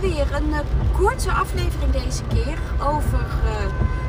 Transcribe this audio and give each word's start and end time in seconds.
Weer. 0.00 0.34
Een 0.34 0.48
uh, 0.48 0.58
korte 0.92 1.32
aflevering 1.32 1.92
deze 1.92 2.22
keer 2.24 2.58
over 2.82 3.26
uh, 3.44 3.50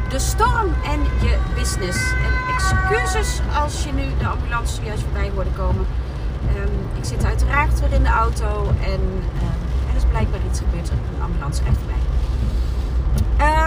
de 0.09 0.20
storm 0.20 0.73
en 0.84 1.02
je 1.21 1.38
business. 1.55 1.99
En 2.12 2.53
excuses 2.53 3.41
als 3.63 3.84
je 3.84 3.93
nu 3.93 4.03
de 4.20 4.27
ambulance 4.27 4.81
juist 4.84 5.03
voorbij 5.03 5.31
hoorde 5.34 5.49
komen. 5.49 5.85
Um, 6.55 6.98
ik 6.98 7.05
zit 7.05 7.25
uiteraard 7.25 7.79
weer 7.79 7.93
in 7.93 8.03
de 8.03 8.09
auto 8.09 8.67
en 8.84 9.02
uh, 9.34 9.89
er 9.89 9.95
is 9.95 10.03
blijkbaar 10.09 10.39
iets 10.49 10.59
gebeurd. 10.59 10.89
Een 10.89 11.23
ambulance 11.23 11.63
rijdt 11.63 11.77
voorbij. 11.77 12.01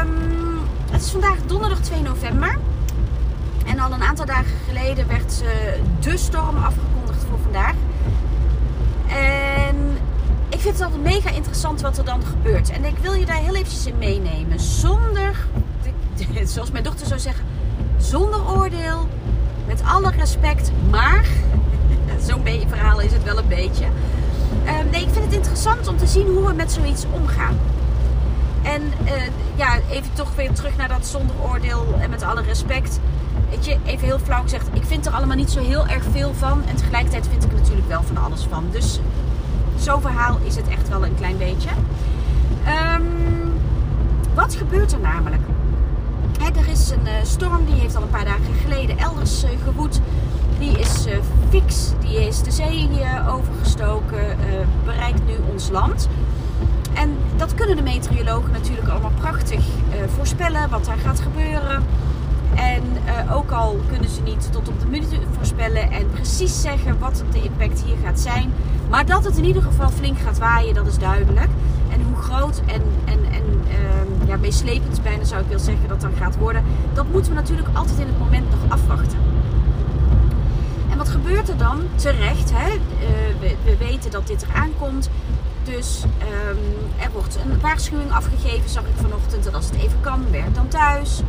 Um, 0.01 0.59
het 0.91 1.03
is 1.03 1.11
vandaag 1.11 1.37
donderdag 1.47 1.81
2 1.81 2.03
november. 2.03 2.59
En 3.67 3.79
al 3.79 3.93
een 3.93 4.03
aantal 4.03 4.27
dagen 4.27 4.57
geleden 4.67 5.09
werd 5.09 5.43
de 6.01 6.17
storm 6.17 6.57
afgekondigd 6.57 7.25
voor 7.29 7.39
vandaag. 7.43 7.75
Ik 10.53 10.61
vind 10.61 10.79
het 10.79 10.83
altijd 10.83 11.03
mega 11.03 11.31
interessant 11.31 11.81
wat 11.81 11.99
er 11.99 12.05
dan 12.05 12.23
gebeurt. 12.27 12.71
En 12.71 12.85
ik 12.85 12.99
wil 12.99 13.13
je 13.13 13.27
daar 13.27 13.37
heel 13.37 13.55
eventjes 13.55 13.87
in 13.87 13.99
meenemen. 13.99 14.61
Zonder, 14.61 15.37
zoals 16.45 16.71
mijn 16.71 16.85
dochter 16.85 17.07
zou 17.07 17.21
zeggen, 17.21 17.45
zonder 17.97 18.49
oordeel. 18.49 19.09
Met 19.67 19.83
alle 19.85 20.11
respect, 20.11 20.71
maar 20.91 21.25
zo'n 22.27 22.43
verhaal 22.69 23.01
is 23.01 23.13
het 23.13 23.23
wel 23.23 23.39
een 23.39 23.49
beetje. 23.49 23.85
Um, 23.85 24.91
nee, 24.91 25.03
ik 25.03 25.09
vind 25.13 25.25
het 25.25 25.35
interessant 25.35 25.89
om 25.89 25.97
te 25.97 26.07
zien 26.07 26.27
hoe 26.27 26.47
we 26.47 26.53
met 26.53 26.73
zoiets 26.73 27.05
omgaan. 27.11 27.59
En 28.63 28.83
uh, 29.05 29.13
ja, 29.55 29.79
even 29.91 30.13
toch 30.13 30.35
weer 30.35 30.53
terug 30.53 30.77
naar 30.77 30.89
dat 30.89 31.07
zonder 31.07 31.37
oordeel 31.43 31.95
en 32.01 32.11
met 32.11 32.23
alle 32.23 32.43
respect. 32.43 33.01
Weet 33.51 33.65
je, 33.65 33.77
even 33.85 34.07
heel 34.07 34.19
flauw 34.19 34.43
gezegd, 34.43 34.69
ik 34.73 34.85
vind 34.85 35.07
er 35.07 35.13
allemaal 35.13 35.37
niet 35.37 35.51
zo 35.51 35.61
heel 35.61 35.87
erg 35.87 36.05
veel 36.11 36.35
van. 36.35 36.63
En 36.67 36.77
tegelijkertijd 36.77 37.29
vind 37.29 37.45
ik 37.45 37.53
er 37.53 37.59
natuurlijk 37.59 37.89
wel 37.89 38.03
van 38.03 38.17
alles 38.17 38.47
van. 38.51 38.67
Dus 38.71 39.01
zo'n 39.83 40.01
verhaal 40.01 40.39
is 40.45 40.57
het 40.57 40.69
echt 40.69 40.89
wel 40.89 41.05
een 41.05 41.15
klein 41.15 41.39
beetje. 41.39 41.71
Um, 42.97 43.53
wat 44.35 44.55
gebeurt 44.55 44.93
er 44.93 45.01
namelijk? 45.01 45.43
Er 46.57 46.69
is 46.69 46.91
een 46.91 47.07
uh, 47.07 47.13
storm, 47.23 47.65
die 47.65 47.75
heeft 47.75 47.97
al 47.97 48.03
een 48.03 48.11
paar 48.11 48.25
dagen 48.25 48.55
geleden 48.63 48.99
elders 48.99 49.45
uh, 49.45 49.51
gewoed. 49.65 50.01
Die 50.59 50.79
is 50.79 51.07
uh, 51.07 51.15
fix, 51.49 51.93
die 52.01 52.27
is 52.27 52.43
de 52.43 52.51
zee 52.51 52.89
overgestoken, 53.29 54.37
bereikt 54.85 55.27
nu 55.27 55.33
ons 55.53 55.71
land. 55.71 56.09
En 56.95 57.17
dat 57.37 57.55
kunnen 57.55 57.77
de 57.77 57.83
meteorologen 57.83 58.51
natuurlijk 58.53 58.89
allemaal 58.89 59.13
prachtig 59.21 59.65
voorspellen, 60.17 60.71
wat 60.71 60.85
daar 60.85 60.99
gaat 60.99 61.21
gebeuren. 61.21 61.85
En 62.55 62.83
uh, 63.07 63.37
ook 63.37 63.51
al 63.51 63.81
kunnen 63.89 64.11
ze 64.11 64.23
niet 64.23 64.53
tot 64.53 64.69
op 64.69 64.81
de 64.81 64.87
minuut 64.87 65.09
voorspellen 65.37 65.91
en 65.91 66.11
precies 66.11 66.61
zeggen 66.61 66.99
wat 66.99 67.25
de 67.33 67.43
impact 67.43 67.83
hier 67.83 67.97
gaat 68.05 68.21
zijn. 68.21 68.53
Maar 68.91 69.07
dat 69.07 69.25
het 69.25 69.37
in 69.37 69.45
ieder 69.45 69.63
geval 69.63 69.91
flink 69.91 70.19
gaat 70.19 70.39
waaien, 70.39 70.75
dat 70.75 70.87
is 70.87 70.99
duidelijk. 70.99 71.49
En 71.93 72.03
hoe 72.03 72.17
groot 72.17 72.63
en, 72.67 72.83
en, 73.05 73.19
en 73.33 73.45
uh, 73.69 74.29
ja, 74.29 74.37
bijna 75.03 75.25
zou 75.25 75.41
ik 75.41 75.47
willen 75.47 75.65
zeggen 75.65 75.89
dat 75.89 76.01
dan 76.01 76.13
gaat 76.19 76.37
worden. 76.37 76.65
Dat 76.95 77.09
moeten 77.11 77.33
we 77.33 77.39
natuurlijk 77.39 77.69
altijd 77.73 77.99
in 77.99 78.07
het 78.07 78.19
moment 78.19 78.51
nog 78.51 78.61
afwachten. 78.69 79.19
En 80.91 80.99
wat 80.99 81.09
gebeurt 81.09 81.49
er 81.49 81.57
dan? 81.57 81.81
Terecht, 81.95 82.51
hè? 82.55 82.69
Uh, 82.69 82.79
we, 83.41 83.57
we, 83.65 83.77
weten 83.77 84.11
dat 84.11 84.27
dit 84.27 84.43
eraan 84.43 84.71
komt. 84.79 85.11
Dus 85.65 86.05
um, 86.49 86.59
er 86.99 87.11
wordt 87.13 87.39
een 87.45 87.61
waarschuwing 87.61 88.13
afgegeven, 88.13 88.71
zag 88.71 88.83
ik 88.83 88.97
vanochtend. 88.97 89.47
En 89.47 89.55
als 89.55 89.67
het 89.67 89.75
even 89.75 90.01
kan, 90.01 90.25
werk 90.31 90.55
dan 90.55 90.69
thuis. 90.69 91.23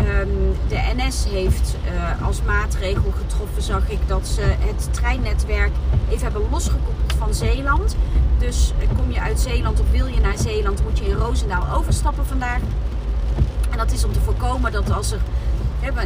Um, 0.00 0.56
de 0.68 0.92
NS 0.96 1.24
heeft 1.28 1.76
uh, 1.84 2.26
als 2.26 2.42
maatregel 2.42 3.12
getroffen, 3.18 3.62
zag 3.62 3.88
ik, 3.88 3.98
dat 4.06 4.26
ze 4.26 4.42
het 4.42 4.88
treinnetwerk 4.94 5.72
even 6.08 6.22
hebben 6.22 6.50
losgekoppeld 6.50 7.12
van 7.18 7.34
Zeeland. 7.34 7.96
Dus 8.38 8.72
uh, 8.78 8.88
kom 8.96 9.10
je 9.12 9.20
uit 9.20 9.40
Zeeland 9.40 9.80
of 9.80 9.90
wil 9.90 10.06
je 10.06 10.20
naar 10.20 10.38
Zeeland, 10.38 10.82
moet 10.82 10.98
je 10.98 11.04
in 11.04 11.16
Roosendaal 11.16 11.76
overstappen 11.76 12.26
vandaag. 12.26 12.60
En 13.70 13.78
dat 13.78 13.92
is 13.92 14.04
om 14.04 14.12
te 14.12 14.20
voorkomen 14.20 14.72
dat 14.72 14.90
als 14.90 15.12
er 15.12 15.20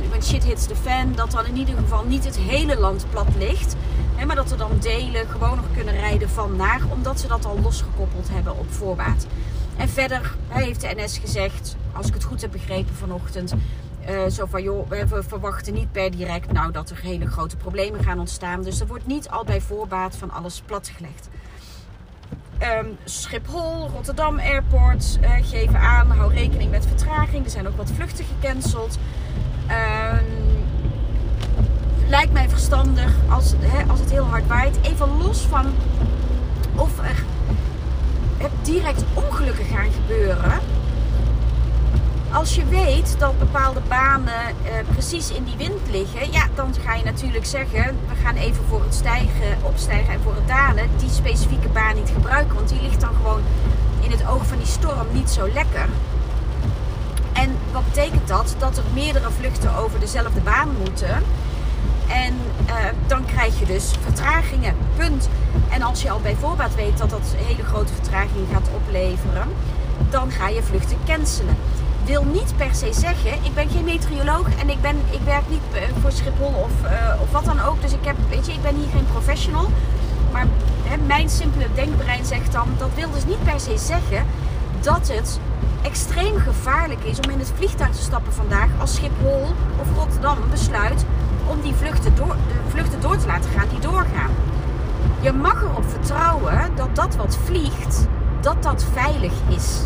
when 0.09 0.22
shit 0.22 0.44
hits 0.44 0.66
the 0.66 0.76
fan, 0.76 1.12
dat 1.14 1.30
dan 1.30 1.47
in 1.47 1.56
ieder 1.56 1.76
geval 1.76 2.04
niet 2.04 2.24
het 2.24 2.36
hele 2.36 2.78
land 2.78 3.06
plat 3.10 3.28
ligt. 3.38 3.76
Hè, 4.14 4.26
maar 4.26 4.36
dat 4.36 4.50
er 4.50 4.59
dan 4.59 4.70
delen 4.80 5.28
gewoon 5.28 5.56
nog 5.56 5.64
kunnen 5.74 5.94
rijden 5.94 6.30
van 6.30 6.56
naar, 6.56 6.80
omdat 6.88 7.20
ze 7.20 7.26
dat 7.26 7.44
al 7.44 7.59
losgekoppeld 7.62 8.28
hebben 8.30 8.59
op 8.59 8.72
voorbaat. 8.72 9.26
En 9.76 9.88
verder 9.88 10.34
heeft 10.48 10.80
de 10.80 10.94
NS 10.97 11.19
gezegd, 11.19 11.76
als 11.92 12.06
ik 12.06 12.14
het 12.14 12.25
goed 12.25 12.41
heb 12.41 12.50
begrepen 12.53 12.94
vanochtend, 12.94 13.54
uh, 14.08 14.26
zo 14.26 14.47
van 14.47 14.62
joh, 14.62 14.88
we 14.88 15.22
verwachten 15.22 15.75
niet 15.75 15.92
per 15.92 16.10
direct 16.10 16.53
nou 16.53 16.72
dat 16.72 16.91
er 16.91 17.00
hele 17.03 17.26
grote 17.26 17.56
problemen 17.56 18.04
gaan 18.04 18.19
ontstaan. 18.19 18.62
Dus 18.62 18.80
er 18.80 18.86
wordt 18.86 19.06
niet 19.06 19.28
al 19.28 19.44
bij 19.44 19.60
voorbaat 19.60 20.16
van 20.16 20.30
alles 20.30 20.62
platgelegd. 20.66 21.28
Um, 22.80 22.97
Schiphol, 23.04 23.88
Rotterdam 23.88 24.38
Airport 24.38 25.19
uh, 25.22 25.30
geven 25.42 25.80
aan, 25.80 26.10
hou 26.10 26.34
rekening 26.34 26.70
met 26.70 26.86
vertraging. 26.86 27.44
Er 27.44 27.50
zijn 27.50 27.69
ook 27.69 27.76
wat 27.76 27.91
vluchten 27.91 28.24
gecanceld. 28.24 28.98
Um, 29.69 30.26
lijkt 32.09 32.32
mij 32.32 32.48
verstandig 32.48 33.14
als, 33.28 33.54
als 33.88 34.00
het 34.00 34.10
heel 34.10 34.24
hard 34.24 34.47
waait. 34.47 34.78
Even 34.82 35.09
los 35.19 35.41
van 35.41 35.66
of 36.76 36.98
er 36.98 37.24
direct 38.62 39.04
ongelukken 39.14 39.64
gaan 39.64 39.91
gebeuren 39.91 40.60
als 42.32 42.54
je 42.54 42.65
weet 42.65 43.19
dat 43.19 43.38
bepaalde 43.38 43.81
banen 43.88 44.43
uh, 44.65 44.70
precies 44.93 45.31
in 45.31 45.44
die 45.44 45.56
wind 45.56 45.81
liggen, 45.91 46.32
ja, 46.32 46.47
dan 46.54 46.75
ga 46.84 46.94
je 46.94 47.04
natuurlijk 47.04 47.47
zeggen: 47.47 47.97
we 48.09 48.15
gaan 48.22 48.37
even 48.37 48.65
voor 48.69 48.82
het 48.82 48.94
stijgen, 48.94 49.56
opstijgen 49.62 50.12
en 50.12 50.20
voor 50.20 50.34
het 50.34 50.48
dalen 50.48 50.88
die 50.98 51.10
specifieke 51.10 51.69
baan 51.69 51.94
niet 51.94 52.10
gebruiken. 52.15 52.54
Want 52.54 52.69
die 52.69 52.82
ligt 52.82 53.00
dan 53.00 53.15
gewoon 53.15 53.42
in 54.00 54.10
het 54.10 54.26
oog 54.26 54.47
van 54.47 54.59
die 54.59 54.66
storm 54.66 55.06
niet 55.12 55.31
zo 55.31 55.48
lekker. 55.53 55.88
En 57.32 57.56
wat 57.72 57.84
betekent 57.84 58.28
dat? 58.28 58.54
Dat 58.59 58.76
er 58.76 58.84
meerdere 58.94 59.31
vluchten 59.31 59.76
over 59.76 60.00
dezelfde 60.00 60.41
baan 60.41 60.69
moeten. 60.78 61.22
En 62.09 62.34
uh, 62.66 62.75
dan 63.06 63.25
krijg 63.25 63.59
je 63.59 63.66
dus 63.66 63.91
vertragingen. 64.03 64.76
Punt. 64.97 65.28
En 65.71 65.82
als 65.82 66.03
je 66.03 66.10
al 66.10 66.21
bij 66.21 66.37
voorbaat 66.41 66.75
weet 66.75 66.98
dat 66.98 67.10
dat 67.10 67.34
hele 67.37 67.65
grote 67.65 67.92
vertragingen 67.92 68.47
gaat 68.53 68.69
opleveren, 68.75 69.48
dan 70.10 70.31
ga 70.31 70.48
je 70.48 70.62
vluchten 70.62 70.97
cancelen 71.06 71.56
wil 72.05 72.25
niet 72.25 72.57
per 72.57 72.75
se 72.75 72.93
zeggen, 72.93 73.33
ik 73.33 73.55
ben 73.55 73.69
geen 73.69 73.85
meteoroloog 73.85 74.47
en 74.61 74.71
ik, 74.71 74.81
ben, 74.81 74.97
ik 75.11 75.21
werk 75.25 75.49
niet 75.49 75.61
eh, 75.73 75.83
voor 76.01 76.13
Schiphol 76.13 76.47
of, 76.47 76.91
uh, 76.91 77.23
of 77.23 77.31
wat 77.31 77.45
dan 77.45 77.61
ook. 77.61 77.83
Dus 77.83 77.93
ik, 77.93 78.05
heb, 78.05 78.17
weet 78.29 78.47
je, 78.47 78.53
ik 78.53 78.63
ben 78.63 78.75
hier 78.75 78.89
geen 78.93 79.07
professional. 79.07 79.71
Maar 80.33 80.47
hè, 80.83 80.97
mijn 81.07 81.29
simpele 81.29 81.67
denkbrein 81.75 82.25
zegt 82.25 82.53
dan, 82.53 82.69
dat 82.79 82.89
wil 82.95 83.11
dus 83.11 83.25
niet 83.25 83.45
per 83.45 83.61
se 83.61 83.79
zeggen 83.79 84.27
dat 84.81 85.09
het 85.09 85.39
extreem 85.83 86.39
gevaarlijk 86.39 87.05
is 87.05 87.21
om 87.21 87.31
in 87.31 87.39
het 87.39 87.53
vliegtuig 87.57 87.91
te 87.91 88.03
stappen 88.03 88.33
vandaag 88.33 88.69
als 88.81 88.95
Schiphol 88.95 89.47
of 89.81 89.87
Rotterdam 89.97 90.39
besluit 90.51 91.05
om 91.47 91.61
die 91.61 91.75
vluchten 91.75 92.15
door, 92.15 92.37
de 92.49 92.71
vluchten 92.71 93.01
door 93.01 93.17
te 93.17 93.27
laten 93.27 93.51
gaan 93.51 93.69
die 93.69 93.81
doorgaan. 93.81 94.31
Je 95.21 95.33
mag 95.33 95.63
erop 95.63 95.84
vertrouwen 95.89 96.71
dat 96.75 96.97
dat 96.97 97.17
wat 97.17 97.39
vliegt, 97.45 98.07
dat 98.41 98.63
dat 98.63 98.84
veilig 98.93 99.33
is 99.48 99.81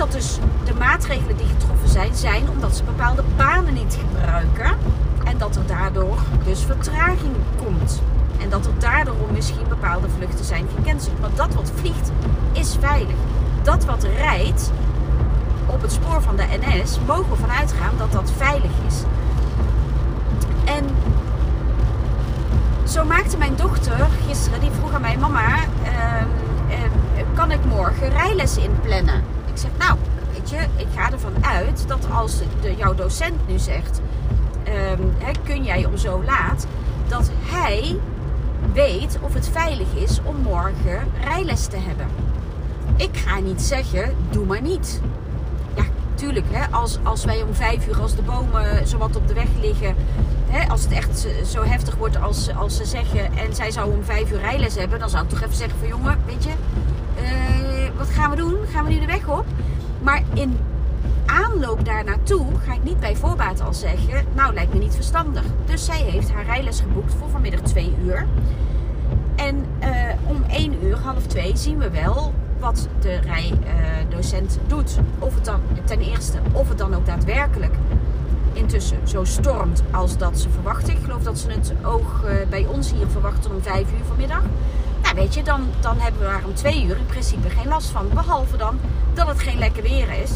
dat 0.00 0.12
dus 0.12 0.38
de 0.64 0.74
maatregelen 0.74 1.36
die 1.36 1.46
getroffen 1.46 1.88
zijn, 1.88 2.14
zijn 2.14 2.48
omdat 2.48 2.76
ze 2.76 2.84
bepaalde 2.84 3.22
banen 3.36 3.74
niet 3.74 3.98
gebruiken. 4.00 4.78
En 5.24 5.38
dat 5.38 5.56
er 5.56 5.66
daardoor 5.66 6.18
dus 6.44 6.64
vertraging 6.64 7.34
komt. 7.64 8.02
En 8.40 8.50
dat 8.50 8.66
er 8.66 8.78
daardoor 8.78 9.32
misschien 9.32 9.68
bepaalde 9.68 10.08
vluchten 10.16 10.44
zijn 10.44 10.66
gecanceld. 10.76 11.20
Maar 11.20 11.30
dat 11.34 11.54
wat 11.54 11.72
vliegt 11.74 12.10
is 12.52 12.76
veilig. 12.80 13.14
Dat 13.62 13.84
wat 13.84 14.06
rijdt 14.16 14.70
op 15.66 15.82
het 15.82 15.92
spoor 15.92 16.22
van 16.22 16.36
de 16.36 16.44
NS, 16.60 16.98
mogen 17.06 17.30
we 17.30 17.36
vanuit 17.36 17.72
gaan 17.72 17.94
dat 17.98 18.12
dat 18.12 18.32
veilig 18.36 18.70
is. 18.86 19.02
En 20.64 20.84
zo 22.88 23.04
maakte 23.04 23.38
mijn 23.38 23.56
dochter 23.56 24.08
gisteren, 24.26 24.60
die 24.60 24.70
vroeg 24.70 24.92
aan 24.92 25.00
mij: 25.00 25.16
Mama, 25.16 25.54
uh, 25.82 25.90
uh, 26.68 27.24
kan 27.34 27.50
ik 27.50 27.64
morgen 27.64 28.08
rijlessen 28.08 28.62
inplannen? 28.62 29.39
Zeg, 29.60 29.70
nou, 29.78 29.98
weet 30.32 30.50
je, 30.50 30.56
ik 30.76 30.86
ga 30.94 31.12
ervan 31.12 31.44
uit 31.44 31.84
dat 31.88 32.06
als 32.12 32.38
de, 32.60 32.74
jouw 32.76 32.94
docent 32.94 33.48
nu 33.48 33.58
zegt, 33.58 34.00
hè, 35.18 35.32
kun 35.44 35.64
jij 35.64 35.84
om 35.84 35.96
zo 35.96 36.22
laat, 36.24 36.66
dat 37.08 37.30
hij 37.42 37.96
weet 38.72 39.18
of 39.20 39.34
het 39.34 39.48
veilig 39.52 39.94
is 39.94 40.20
om 40.24 40.36
morgen 40.36 41.00
rijles 41.24 41.66
te 41.66 41.76
hebben. 41.76 42.06
Ik 42.96 43.16
ga 43.16 43.38
niet 43.38 43.62
zeggen, 43.62 44.14
doe 44.30 44.46
maar 44.46 44.62
niet. 44.62 45.00
Ja, 45.74 45.84
tuurlijk, 46.14 46.46
hè, 46.50 46.66
als, 46.70 46.98
als 47.02 47.24
wij 47.24 47.42
om 47.42 47.54
vijf 47.54 47.88
uur, 47.88 48.00
als 48.00 48.16
de 48.16 48.22
bomen 48.22 48.86
zowat 48.86 49.16
op 49.16 49.28
de 49.28 49.34
weg 49.34 49.48
liggen, 49.60 49.94
hè, 50.48 50.68
als 50.68 50.82
het 50.82 50.92
echt 50.92 51.26
zo 51.46 51.62
heftig 51.62 51.96
wordt 51.96 52.20
als, 52.20 52.54
als 52.54 52.76
ze 52.76 52.84
zeggen, 52.84 53.38
en 53.38 53.54
zij 53.54 53.70
zou 53.70 53.92
om 53.92 54.04
vijf 54.04 54.30
uur 54.30 54.40
rijles 54.40 54.74
hebben, 54.74 54.98
dan 54.98 55.10
zou 55.10 55.24
ik 55.24 55.30
toch 55.30 55.40
even 55.40 55.56
zeggen 55.56 55.78
van 55.78 55.88
jongen, 55.88 56.18
weet 56.26 56.44
je, 56.44 56.52
wat 57.20 57.59
gaan 58.10 58.30
we 58.30 58.36
doen? 58.36 58.56
Gaan 58.72 58.84
we 58.84 58.90
nu 58.90 59.00
de 59.00 59.06
weg 59.06 59.28
op? 59.28 59.44
Maar 60.02 60.22
in 60.34 60.56
aanloop 61.26 61.84
daar 61.84 62.04
naartoe 62.04 62.46
ga 62.64 62.72
ik 62.72 62.82
niet 62.82 63.00
bij 63.00 63.16
voorbaat 63.16 63.60
al 63.60 63.74
zeggen, 63.74 64.24
nou 64.34 64.54
lijkt 64.54 64.72
me 64.72 64.78
niet 64.78 64.94
verstandig. 64.94 65.44
Dus 65.66 65.84
zij 65.84 65.98
heeft 65.98 66.32
haar 66.32 66.44
rijles 66.44 66.80
geboekt 66.80 67.14
voor 67.14 67.28
vanmiddag 67.28 67.60
twee 67.60 67.94
uur. 68.04 68.26
En 69.36 69.64
uh, 69.82 69.88
om 70.26 70.44
één 70.48 70.84
uur, 70.84 70.96
half 70.96 71.26
twee, 71.26 71.56
zien 71.56 71.78
we 71.78 71.90
wel 71.90 72.32
wat 72.58 72.88
de 73.00 73.16
rijdocent 73.16 74.58
doet. 74.66 74.98
Of 75.18 75.34
het 75.34 75.44
dan 75.44 75.60
ten 75.84 76.00
eerste, 76.00 76.38
of 76.52 76.68
het 76.68 76.78
dan 76.78 76.94
ook 76.94 77.06
daadwerkelijk 77.06 77.74
intussen 78.52 78.98
zo 79.04 79.24
stormt 79.24 79.82
als 79.90 80.16
dat 80.16 80.38
ze 80.38 80.50
verwachten. 80.50 80.92
Ik 80.92 80.98
geloof 81.04 81.22
dat 81.22 81.38
ze 81.38 81.50
het 81.50 81.72
oog 81.82 82.24
uh, 82.24 82.30
bij 82.48 82.66
ons 82.66 82.92
hier 82.92 83.06
verwachten 83.06 83.54
om 83.54 83.62
vijf 83.62 83.92
uur 83.92 84.04
vanmiddag. 84.06 84.42
Weet 85.20 85.34
je, 85.34 85.42
dan, 85.42 85.68
dan 85.80 85.98
hebben 85.98 86.20
we 86.20 86.26
daar 86.26 86.44
om 86.44 86.54
twee 86.54 86.84
uur 86.84 86.96
in 86.96 87.06
principe 87.06 87.50
geen 87.50 87.68
last 87.68 87.90
van. 87.90 88.08
Behalve 88.14 88.56
dan 88.56 88.80
dat 89.14 89.26
het 89.26 89.38
geen 89.38 89.58
lekker 89.58 89.82
weer 89.82 90.08
is 90.22 90.30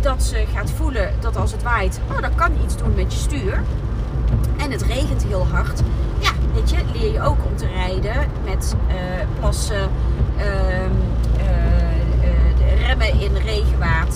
dat 0.00 0.22
ze 0.22 0.44
gaat 0.54 0.70
voelen 0.70 1.14
dat 1.20 1.36
als 1.36 1.52
het 1.52 1.62
waait, 1.62 2.00
oh, 2.10 2.20
dat 2.20 2.34
kan 2.34 2.52
iets 2.64 2.76
doen 2.76 2.94
met 2.94 3.12
je 3.12 3.18
stuur. 3.18 3.62
En 4.56 4.70
het 4.70 4.82
regent 4.82 5.24
heel 5.24 5.46
hard. 5.46 5.80
Ja, 6.18 6.30
weet 6.54 6.70
je, 6.70 6.76
leer 6.92 7.12
je 7.12 7.20
ook 7.20 7.44
om 7.44 7.56
te 7.56 7.66
rijden 7.66 8.28
met 8.44 8.76
uh, 8.88 8.94
plassen, 9.40 9.90
uh, 10.38 10.44
uh, 11.38 12.86
remmen 12.86 13.20
in 13.20 13.36
regenwater 13.36 13.84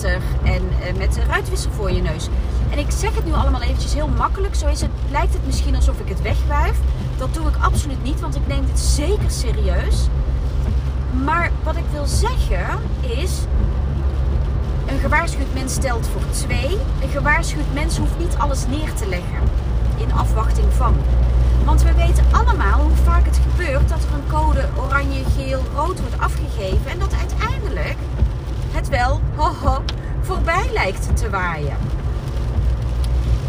met 0.97 1.13
de 1.13 1.23
ruitwissel 1.23 1.71
voor 1.71 1.91
je 1.91 2.01
neus. 2.01 2.27
En 2.69 2.77
ik 2.77 2.91
zeg 2.91 3.15
het 3.15 3.25
nu 3.25 3.33
allemaal 3.33 3.61
eventjes 3.61 3.93
heel 3.93 4.07
makkelijk. 4.07 4.55
Zo 4.55 4.67
is 4.67 4.81
het, 4.81 4.89
lijkt 5.11 5.33
het 5.33 5.45
misschien 5.45 5.75
alsof 5.75 5.99
ik 5.99 6.07
het 6.07 6.21
wegwuif. 6.21 6.77
Dat 7.17 7.33
doe 7.33 7.47
ik 7.47 7.55
absoluut 7.61 8.03
niet, 8.03 8.19
want 8.19 8.35
ik 8.35 8.47
neem 8.47 8.65
dit 8.65 8.79
zeker 8.79 9.31
serieus. 9.31 10.07
Maar 11.23 11.51
wat 11.63 11.75
ik 11.75 11.85
wil 11.91 12.05
zeggen 12.05 12.79
is, 13.01 13.31
een 14.87 14.99
gewaarschuwd 14.99 15.53
mens 15.53 15.73
stelt 15.73 16.07
voor 16.07 16.29
twee. 16.29 16.77
Een 17.01 17.09
gewaarschuwd 17.09 17.73
mens 17.73 17.97
hoeft 17.97 18.19
niet 18.19 18.35
alles 18.37 18.67
neer 18.67 18.93
te 18.93 19.07
leggen 19.07 19.41
in 19.97 20.13
afwachting 20.13 20.73
van. 20.73 20.95
Want 21.65 21.83
we 21.83 21.93
weten 21.93 22.25
allemaal 22.31 22.79
hoe 22.79 22.95
vaak 23.03 23.25
het 23.25 23.39
gebeurt 23.49 23.89
dat 23.89 24.03
er 24.03 24.13
een 24.13 24.27
code 24.27 24.69
oranje, 24.77 25.23
geel, 25.37 25.63
rood 25.75 25.99
wordt 25.99 26.19
afgegeven 26.19 26.91
en 26.91 26.99
dat 26.99 27.13
uiteindelijk 27.19 27.97
het 28.71 28.89
wel 28.89 29.21
hoho, 29.35 29.83
lijkt 30.73 31.17
te 31.17 31.29
waaien. 31.29 31.77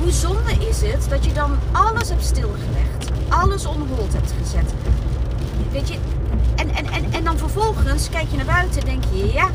Hoe 0.00 0.10
zonde 0.10 0.52
is 0.68 0.80
het 0.80 1.06
dat 1.08 1.24
je 1.24 1.32
dan 1.32 1.58
alles 1.72 2.08
hebt 2.08 2.24
stilgelegd, 2.24 3.10
alles 3.28 3.66
on 3.66 3.88
hold 3.88 4.12
hebt 4.12 4.34
gezet. 4.42 4.74
Weet 5.72 5.88
je, 5.88 5.98
en, 6.54 6.68
en, 6.68 6.86
en, 6.86 7.12
en 7.12 7.24
dan 7.24 7.38
vervolgens 7.38 8.08
kijk 8.08 8.26
je 8.30 8.36
naar 8.36 8.46
buiten 8.46 8.80
en 8.80 8.86
denk 8.86 9.04
je, 9.12 9.32
ja, 9.32 9.48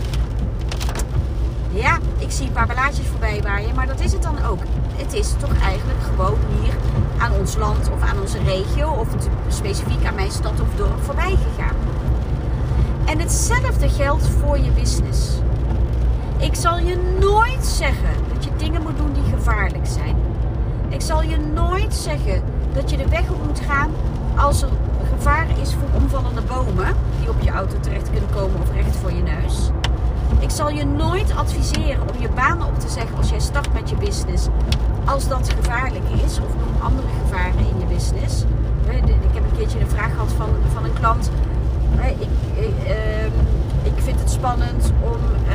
ja, 1.72 2.00
ik 2.18 2.32
zie 2.32 2.48
een 2.48 2.54
paar 2.54 2.68
blaadjes 2.68 3.08
voorbij 3.08 3.42
waaien, 3.42 3.76
maar 3.76 3.88
dat 3.88 4.00
is 4.00 4.12
het 4.12 4.24
dan 4.24 4.46
ook. 4.46 4.60
Het 4.96 5.14
is 5.14 5.30
toch 5.40 5.62
eigenlijk 5.64 6.00
gewoon 6.04 6.38
hier 6.62 6.74
aan 7.18 7.32
ons 7.32 7.56
land 7.56 7.90
of 7.92 8.02
aan 8.02 8.22
onze 8.22 8.44
regio 8.44 8.90
of 8.90 9.08
specifiek 9.48 10.06
aan 10.06 10.16
mijn 10.16 10.32
stad 10.32 10.62
of 10.62 10.68
dorp 10.76 11.04
voorbij 11.04 11.36
gegaan. 11.36 11.76
En 13.06 13.20
hetzelfde 13.20 13.90
geldt 13.90 14.28
voor 14.28 14.60
je 14.60 14.72
business. 14.72 15.20
Ik 16.38 16.56
zal 16.56 16.78
je 16.78 16.98
nooit 17.20 17.66
zeggen 17.66 18.14
dat 18.34 18.44
je 18.44 18.50
dingen 18.58 18.82
moet 18.82 18.98
doen 18.98 19.14
die 19.14 19.34
gevaarlijk 19.34 19.86
zijn. 19.86 20.16
Ik 20.90 21.02
zal 21.02 21.24
je 21.24 21.38
nooit 21.38 21.94
zeggen 21.94 22.42
dat 22.74 22.90
je 22.90 22.98
de 22.98 23.10
weg 23.10 23.30
op 23.30 23.46
moet 23.46 23.60
gaan 23.60 23.92
als 24.36 24.62
er 24.62 24.70
gevaar 25.16 25.48
is 25.62 25.74
voor 25.74 26.02
omvallende 26.02 26.42
bomen 26.42 26.96
die 27.20 27.30
op 27.30 27.42
je 27.42 27.50
auto 27.50 27.80
terecht 27.80 28.10
kunnen 28.12 28.30
komen 28.30 28.62
of 28.62 28.72
recht 28.74 28.96
voor 28.96 29.12
je 29.12 29.22
neus. 29.22 29.70
Ik 30.40 30.50
zal 30.50 30.70
je 30.70 30.86
nooit 30.86 31.36
adviseren 31.36 32.02
om 32.02 32.22
je 32.22 32.30
baan 32.30 32.66
op 32.66 32.80
te 32.80 32.90
zeggen 32.90 33.18
als 33.18 33.30
jij 33.30 33.40
start 33.40 33.74
met 33.74 33.90
je 33.90 33.96
business. 33.96 34.48
Als 35.06 35.28
dat 35.28 35.50
gevaarlijk 35.50 36.06
is, 36.26 36.40
of 36.40 36.56
noem 36.56 36.82
andere 36.82 37.08
gevaren 37.22 37.60
in 37.60 37.80
je 37.80 37.86
business. 37.86 38.44
Ik 38.90 39.34
heb 39.34 39.44
een 39.44 39.58
keertje 39.58 39.80
een 39.80 39.90
vraag 39.90 40.12
gehad 40.12 40.32
van, 40.38 40.50
van 40.74 40.84
een 40.84 40.94
klant. 40.94 41.32
Ik, 42.02 42.28
ik, 42.64 42.88
ehm, 42.88 43.32
ik 43.84 44.04
vind 44.04 44.20
het 44.20 44.32
spannend 44.32 44.92
om 45.04 45.47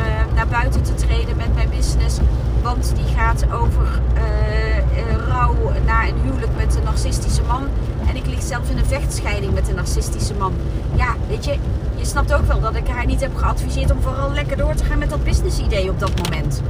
buiten 0.47 0.83
te 0.83 0.95
treden 0.95 1.37
met 1.37 1.55
mijn 1.55 1.69
business. 1.71 2.19
Want 2.63 2.93
die 2.95 3.15
gaat 3.17 3.45
over 3.53 4.01
uh, 4.17 5.27
rouw 5.29 5.57
na 5.87 6.07
een 6.07 6.21
huwelijk 6.23 6.57
met 6.57 6.77
een 6.77 6.83
narcistische 6.83 7.43
man. 7.43 7.69
En 8.09 8.17
ik 8.17 8.27
lig 8.27 8.43
zelf 8.43 8.71
in 8.71 8.79
een 8.79 8.87
vechtscheiding 8.87 9.55
met 9.55 9.69
een 9.69 9.75
narcistische 9.75 10.35
man. 10.35 10.53
Ja, 10.95 11.15
weet 11.29 11.45
je, 11.45 11.57
je 11.95 12.05
snapt 12.05 12.33
ook 12.33 12.47
wel 12.47 12.61
dat 12.61 12.75
ik 12.75 12.89
haar 12.89 13.07
niet 13.07 13.21
heb 13.21 13.37
geadviseerd 13.37 13.91
om 13.91 14.01
vooral 14.01 14.33
lekker 14.33 14.57
door 14.57 14.75
te 14.75 14.85
gaan 14.85 14.99
met 14.99 15.11
dat 15.11 15.25
business 15.25 15.59
idee 15.59 15.91
op 15.91 15.99
dat 15.99 16.23
moment. 16.23 16.63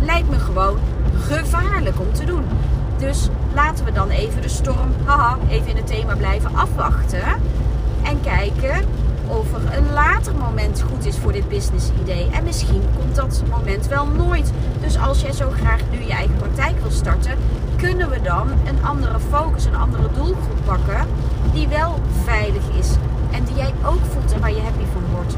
Lijkt 0.00 0.28
me 0.28 0.38
gewoon 0.38 0.78
gevaarlijk 1.20 2.00
om 2.00 2.12
te 2.12 2.24
doen. 2.24 2.44
Dus 2.98 3.28
laten 3.54 3.84
we 3.84 3.92
dan 3.92 4.08
even 4.08 4.42
de 4.42 4.48
storm, 4.48 4.94
haha, 5.04 5.38
even 5.48 5.68
in 5.68 5.76
het 5.76 5.86
thema 5.86 6.16
blijven 6.16 6.56
afwachten. 6.56 7.24
En 8.02 8.20
kijken 8.20 8.86
of 9.26 9.52
er 9.52 9.76
een 9.78 9.92
later 9.92 10.34
moment 10.34 10.84
goed 10.90 11.06
is 11.06 11.16
voor 11.16 11.32
dit 11.32 11.48
business 11.48 11.90
idee. 12.02 12.30
En 12.30 12.44
misschien 12.44 12.82
komt 12.98 13.14
dat 13.14 13.42
moment 13.50 13.86
wel 13.86 14.06
nooit. 14.06 14.52
Dus 14.80 14.98
als 14.98 15.20
jij 15.20 15.32
zo 15.32 15.50
graag 15.50 15.80
nu 15.90 15.98
je 15.98 16.12
eigen 16.12 16.36
praktijk 16.36 16.80
wil 16.80 16.90
starten, 16.90 17.38
kunnen 17.76 18.10
we 18.10 18.22
dan 18.22 18.48
een 18.50 18.84
andere 18.84 19.18
focus, 19.30 19.64
een 19.64 19.76
andere 19.76 20.08
doelgroep 20.14 20.64
pakken 20.64 21.06
die 21.52 21.68
wel 21.68 22.00
veilig 22.24 22.62
is 22.78 22.90
en 23.30 23.44
die 23.44 23.56
jij 23.56 23.72
ook 23.84 24.00
voelt 24.12 24.32
en 24.32 24.40
waar 24.40 24.52
je 24.52 24.60
happy 24.60 24.84
van 24.92 25.02
wordt. 25.12 25.36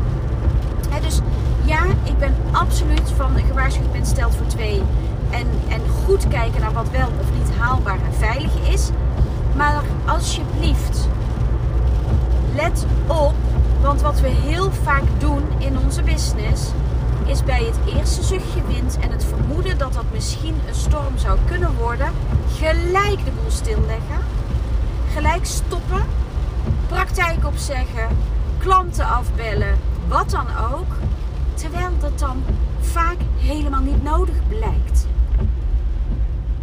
dus 1.02 1.20
ja, 1.64 1.84
ik 2.02 2.18
ben 2.18 2.34
absoluut 2.52 3.12
van 3.16 3.36
een 3.36 3.44
gewaarschuwd 3.44 3.92
mens 3.92 4.08
stelt 4.08 4.34
voor 4.34 4.46
twee. 4.46 4.82
En, 5.30 5.46
en 5.68 5.80
goed 6.04 6.28
kijken 6.28 6.60
naar 6.60 6.72
wat 6.72 6.90
wel 6.90 7.08
of 7.20 7.38
niet 7.38 7.56
haalbaar 7.58 7.98
en 8.06 8.14
veilig 8.14 8.68
is. 8.72 8.90
Maar 9.56 9.82
alsjeblieft, 10.06 11.08
let 12.54 12.86
op. 13.06 13.34
Want 13.80 14.00
wat 14.00 14.20
we 14.20 14.28
heel 14.28 14.70
vaak 14.82 15.02
doen 15.18 15.42
in 15.58 15.78
onze 15.78 16.02
business, 16.02 16.70
is 17.26 17.44
bij 17.44 17.64
het 17.64 17.94
eerste 17.94 18.22
zuchtje 18.22 18.60
wind 18.66 18.98
en 19.00 19.10
het 19.10 19.24
vermoeden 19.24 19.78
dat 19.78 19.92
dat 19.92 20.07
misschien 20.18 20.54
een 20.68 20.74
storm 20.74 21.18
zou 21.18 21.38
kunnen 21.46 21.74
worden, 21.76 22.12
gelijk 22.56 23.24
de 23.24 23.30
boel 23.30 23.50
stilleggen. 23.50 24.18
Gelijk 25.12 25.44
stoppen 25.44 26.02
praktijk 26.88 27.46
opzeggen, 27.46 28.08
klanten 28.58 29.06
afbellen, 29.06 29.78
wat 30.08 30.30
dan 30.30 30.46
ook. 30.72 30.96
Terwijl 31.54 31.90
dat 32.00 32.18
dan 32.18 32.42
vaak 32.80 33.16
helemaal 33.36 33.80
niet 33.80 34.02
nodig 34.02 34.48
blijkt. 34.48 35.06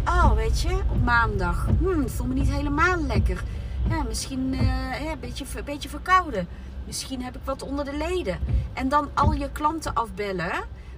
Oh, 0.04 0.32
weet 0.32 0.60
je, 0.60 0.78
op 0.88 1.04
maandag. 1.04 1.66
Hmm, 1.78 2.08
voel 2.08 2.26
me 2.26 2.34
niet 2.34 2.50
helemaal 2.50 3.02
lekker. 3.06 3.42
Ja, 3.88 4.02
misschien 4.02 4.52
uh, 4.52 4.60
ja, 5.04 5.10
een, 5.12 5.20
beetje, 5.20 5.44
een 5.56 5.64
beetje 5.64 5.88
verkouden. 5.88 6.48
Misschien 6.84 7.22
heb 7.22 7.36
ik 7.36 7.42
wat 7.44 7.62
onder 7.62 7.84
de 7.84 7.96
leden. 7.96 8.38
En 8.72 8.88
dan 8.88 9.08
al 9.14 9.32
je 9.32 9.50
klanten 9.52 9.94
afbellen. 9.94 10.52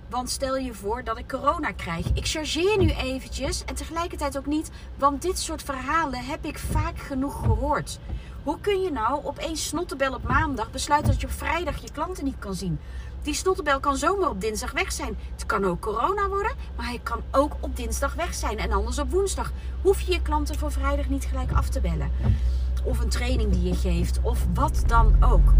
Want 0.09 0.31
stel 0.31 0.57
je 0.57 0.75
voor 0.75 1.05
dat 1.05 1.19
ik 1.19 1.29
corona 1.29 1.73
krijg. 1.73 2.07
Ik 2.15 2.27
chargeer 2.27 2.79
nu 2.79 2.91
eventjes 2.91 3.65
en 3.65 3.75
tegelijkertijd 3.75 4.39
ook 4.39 4.47
niet. 4.47 4.71
Want 4.97 5.23
dit 5.23 5.39
soort 5.39 5.63
verhalen 5.63 6.25
heb 6.25 6.45
ik 6.45 6.59
vaak 6.59 6.99
genoeg 6.99 7.41
gehoord. 7.41 7.99
Hoe 8.43 8.61
kun 8.61 8.81
je 8.81 8.91
nou 8.91 9.25
op 9.25 9.39
één 9.39 9.57
snottebel 9.57 10.15
op 10.15 10.23
maandag 10.23 10.71
besluiten 10.71 11.13
dat 11.13 11.21
je 11.21 11.27
op 11.27 11.33
vrijdag 11.33 11.83
je 11.83 11.93
klanten 11.93 12.25
niet 12.25 12.39
kan 12.39 12.55
zien? 12.55 12.79
Die 13.23 13.35
snottebel 13.35 13.81
kan 13.81 13.97
zomaar 13.97 14.31
op 14.31 14.41
dinsdag 14.41 14.73
weg 14.73 14.93
zijn. 14.93 15.19
Het 15.33 15.47
kan 15.47 15.65
ook 15.65 15.81
corona 15.81 16.29
worden, 16.29 16.57
maar 16.77 16.87
hij 16.87 17.01
kan 17.03 17.23
ook 17.31 17.57
op 17.61 17.77
dinsdag 17.77 18.15
weg 18.15 18.35
zijn. 18.35 18.59
En 18.59 18.73
anders 18.73 18.99
op 18.99 19.11
woensdag. 19.11 19.53
Hoef 19.83 20.01
je 20.01 20.13
je 20.13 20.23
klanten 20.23 20.59
voor 20.59 20.73
vrijdag 20.73 21.09
niet 21.09 21.25
gelijk 21.25 21.53
af 21.53 21.69
te 21.69 21.81
bellen. 21.81 22.11
Of 22.85 22.99
een 22.99 23.09
training 23.09 23.53
die 23.53 23.63
je 23.63 23.75
geeft, 23.75 24.21
of 24.23 24.47
wat 24.55 24.83
dan 24.87 25.17
ook. 25.21 25.53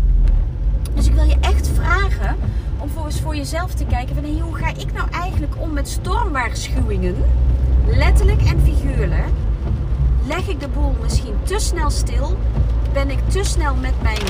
Dus 0.99 1.07
ik 1.07 1.15
wil 1.15 1.25
je 1.25 1.37
echt 1.41 1.69
vragen 1.69 2.37
om 2.79 2.89
voor 2.89 3.05
eens 3.05 3.21
voor 3.21 3.37
jezelf 3.37 3.75
te 3.75 3.85
kijken 3.85 4.15
van 4.15 4.41
hoe 4.41 4.57
ga 4.57 4.69
ik 4.69 4.93
nou 4.93 5.11
eigenlijk 5.11 5.53
om 5.59 5.73
met 5.73 5.89
stormwaarschuwingen, 5.89 7.17
letterlijk 7.87 8.43
en 8.43 8.61
figuurlijk. 8.61 9.29
Leg 10.27 10.49
ik 10.49 10.61
de 10.61 10.69
boel 10.69 10.95
misschien 11.03 11.35
te 11.43 11.59
snel 11.59 11.91
stil? 11.91 12.37
Ben 12.93 13.11
ik 13.11 13.19
te 13.29 13.45
snel 13.45 13.75
met 13.75 14.03
mijn, 14.03 14.23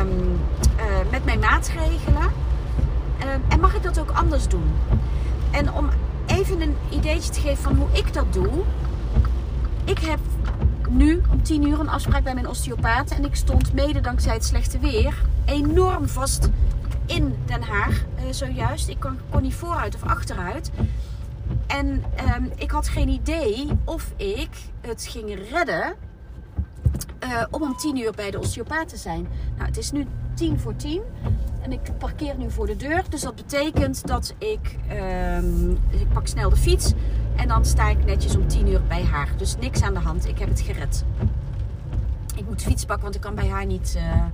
um, 0.00 0.40
uh, 0.76 1.10
met 1.10 1.24
mijn 1.24 1.38
maatregelen? 1.38 2.32
Uh, 3.18 3.26
en 3.48 3.60
mag 3.60 3.74
ik 3.74 3.82
dat 3.82 4.00
ook 4.00 4.10
anders 4.10 4.48
doen? 4.48 4.72
En 5.50 5.72
om 5.72 5.88
even 6.26 6.60
een 6.60 6.76
ideetje 6.90 7.30
te 7.30 7.40
geven 7.40 7.62
van 7.62 7.76
hoe 7.76 7.88
ik 7.92 8.12
dat 8.12 8.32
doe. 8.32 8.50
Ik 9.84 9.98
heb 9.98 10.18
nu 10.90 11.22
om 11.30 11.42
10 11.42 11.66
uur 11.68 11.80
een 11.80 11.88
afspraak 11.88 12.24
bij 12.24 12.34
mijn 12.34 12.48
osteopaat. 12.48 13.10
En 13.10 13.24
ik 13.24 13.34
stond 13.34 13.72
mede 13.72 14.00
dankzij 14.00 14.32
het 14.32 14.44
slechte 14.44 14.78
weer 14.78 15.22
enorm 15.44 16.08
vast 16.08 16.48
in 17.06 17.36
Den 17.46 17.62
Haag 17.62 18.04
uh, 18.16 18.22
zojuist. 18.30 18.88
Ik 18.88 19.00
kon, 19.00 19.18
kon, 19.30 19.42
niet 19.42 19.54
vooruit 19.54 19.94
of 19.94 20.02
achteruit. 20.02 20.70
En 21.66 22.04
um, 22.36 22.50
ik 22.56 22.70
had 22.70 22.88
geen 22.88 23.08
idee 23.08 23.68
of 23.84 24.12
ik 24.16 24.50
het 24.80 25.06
ging 25.10 25.38
redden 25.50 25.94
uh, 27.24 27.42
om 27.50 27.62
om 27.62 27.76
10 27.76 27.96
uur 27.96 28.12
bij 28.12 28.30
de 28.30 28.38
osteopaat 28.38 28.88
te 28.88 28.96
zijn. 28.96 29.28
Nou, 29.56 29.68
het 29.68 29.78
is 29.78 29.92
nu 29.92 30.06
10 30.34 30.58
voor 30.58 30.76
10 30.76 31.02
en 31.62 31.72
ik 31.72 31.80
parkeer 31.98 32.36
nu 32.36 32.50
voor 32.50 32.66
de 32.66 32.76
deur. 32.76 33.02
Dus 33.08 33.20
dat 33.20 33.34
betekent 33.34 34.06
dat 34.06 34.34
ik, 34.38 34.76
um, 35.38 35.70
ik 35.90 36.12
pak 36.12 36.26
snel 36.26 36.50
de 36.50 36.56
fiets 36.56 36.92
en 37.36 37.48
dan 37.48 37.64
sta 37.64 37.88
ik 37.88 38.04
netjes 38.04 38.36
om 38.36 38.48
10 38.48 38.68
uur 38.68 38.82
bij 38.82 39.04
haar. 39.04 39.28
Dus 39.36 39.56
niks 39.56 39.82
aan 39.82 39.94
de 39.94 40.00
hand. 40.00 40.26
Ik 40.26 40.38
heb 40.38 40.48
het 40.48 40.60
gered. 40.60 41.04
Ik 42.36 42.46
moet 42.46 42.62
fiets 42.62 42.84
pakken, 42.84 43.02
want 43.02 43.14
ik 43.14 43.20
kan 43.20 43.34
bij 43.34 43.48
haar 43.48 43.66
niet 43.66 43.94
uh, 43.96 44.24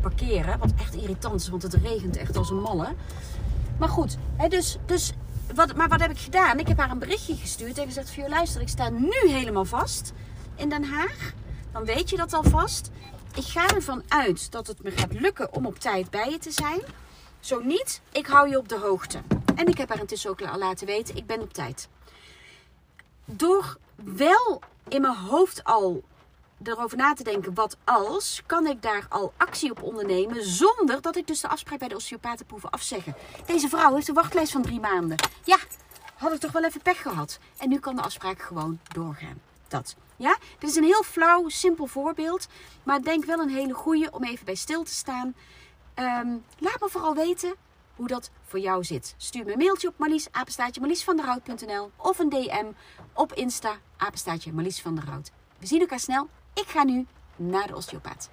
parkeren. 0.00 0.58
Wat 0.58 0.72
echt 0.78 0.94
irritant 0.94 1.40
is, 1.40 1.48
want 1.48 1.62
het 1.62 1.74
regent 1.74 2.16
echt 2.16 2.36
als 2.36 2.50
een 2.50 2.60
malle. 2.60 2.88
Maar 3.78 3.88
goed, 3.88 4.16
hè, 4.36 4.48
dus, 4.48 4.78
dus 4.86 5.12
wat, 5.54 5.76
maar 5.76 5.88
wat 5.88 6.00
heb 6.00 6.10
ik 6.10 6.18
gedaan? 6.18 6.58
Ik 6.58 6.68
heb 6.68 6.78
haar 6.78 6.90
een 6.90 6.98
berichtje 6.98 7.36
gestuurd 7.36 7.78
en 7.78 7.86
gezegd: 7.86 8.10
Vio, 8.10 8.28
luister, 8.28 8.60
ik 8.60 8.68
sta 8.68 8.88
nu 8.88 9.30
helemaal 9.30 9.64
vast 9.64 10.12
in 10.54 10.68
Den 10.68 10.84
Haag. 10.84 11.32
Dan 11.72 11.84
weet 11.84 12.10
je 12.10 12.16
dat 12.16 12.32
alvast. 12.32 12.90
Ik 13.34 13.44
ga 13.44 13.68
ervan 13.68 14.02
uit 14.08 14.52
dat 14.52 14.66
het 14.66 14.82
me 14.82 14.90
gaat 14.90 15.12
lukken 15.12 15.54
om 15.54 15.66
op 15.66 15.78
tijd 15.78 16.10
bij 16.10 16.30
je 16.30 16.38
te 16.38 16.50
zijn. 16.50 16.80
Zo 17.40 17.60
niet, 17.60 18.00
ik 18.12 18.26
hou 18.26 18.48
je 18.48 18.58
op 18.58 18.68
de 18.68 18.78
hoogte. 18.78 19.18
En 19.54 19.66
ik 19.66 19.78
heb 19.78 19.88
haar 19.88 20.00
intussen 20.00 20.30
ook 20.30 20.42
al 20.42 20.58
laten 20.58 20.86
weten: 20.86 21.16
ik 21.16 21.26
ben 21.26 21.40
op 21.40 21.52
tijd 21.52 21.88
door 23.32 23.76
wel 23.94 24.60
in 24.88 25.00
mijn 25.00 25.16
hoofd 25.16 25.64
al 25.64 26.02
erover 26.62 26.96
na 26.96 27.14
te 27.14 27.24
denken, 27.24 27.54
wat 27.54 27.76
als, 27.84 28.42
kan 28.46 28.66
ik 28.66 28.82
daar 28.82 29.06
al 29.08 29.32
actie 29.36 29.70
op 29.70 29.82
ondernemen 29.82 30.44
zonder 30.44 31.00
dat 31.00 31.16
ik 31.16 31.26
dus 31.26 31.40
de 31.40 31.48
afspraak 31.48 31.78
bij 31.78 31.88
de 31.88 31.94
osteopaat 31.94 32.42
hoef 32.48 32.66
afzeggen. 32.66 33.14
Deze 33.46 33.68
vrouw 33.68 33.94
heeft 33.94 34.08
een 34.08 34.14
wachtlijst 34.14 34.52
van 34.52 34.62
drie 34.62 34.80
maanden. 34.80 35.16
Ja, 35.44 35.58
had 36.16 36.32
ik 36.32 36.40
toch 36.40 36.52
wel 36.52 36.64
even 36.64 36.82
pech 36.82 37.02
gehad. 37.02 37.38
En 37.58 37.68
nu 37.68 37.78
kan 37.78 37.96
de 37.96 38.02
afspraak 38.02 38.42
gewoon 38.42 38.78
doorgaan. 38.92 39.40
Dat. 39.68 39.96
Ja, 40.16 40.36
dit 40.58 40.70
is 40.70 40.76
een 40.76 40.84
heel 40.84 41.02
flauw, 41.02 41.48
simpel 41.48 41.86
voorbeeld. 41.86 42.48
Maar 42.82 43.02
denk 43.02 43.24
wel 43.24 43.38
een 43.38 43.48
hele 43.48 43.74
goede 43.74 44.10
om 44.10 44.24
even 44.24 44.44
bij 44.44 44.54
stil 44.54 44.82
te 44.82 44.94
staan. 44.94 45.34
Um, 45.94 46.44
laat 46.58 46.80
me 46.80 46.88
vooral 46.88 47.14
weten 47.14 47.54
hoe 48.00 48.08
dat 48.08 48.30
voor 48.42 48.58
jou 48.58 48.84
zit. 48.84 49.14
Stuur 49.16 49.44
me 49.44 49.52
een 49.52 49.58
mailtje 49.58 49.88
op 49.88 49.98
Marlies, 49.98 50.28
of 51.96 52.18
een 52.18 52.28
DM 52.28 52.66
op 53.12 53.32
Insta, 53.32 53.78
apenstaatje 53.96 54.52
Marlies 54.52 54.80
van 54.80 54.94
der. 54.94 55.04
We 55.58 55.66
zien 55.66 55.80
elkaar 55.80 56.00
snel. 56.00 56.28
Ik 56.54 56.66
ga 56.66 56.84
nu 56.84 57.06
naar 57.36 57.66
de 57.66 57.76
osteopaat. 57.76 58.30